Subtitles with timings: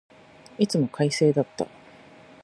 [0.57, 1.67] いつも快晴だった。